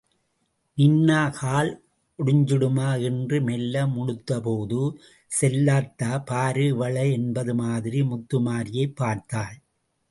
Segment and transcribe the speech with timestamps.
[0.77, 1.69] நின்னா கால்
[2.19, 3.03] ஒடுஞ்சுடுமா...
[3.03, 4.81] என்று மெல்ல முணுத்தபோது,
[5.41, 7.11] செல்லாத்தா, பாரு இவள...
[7.11, 9.57] என்பது மாதிரி முத்துமாரியைப் பார்த்தாள்.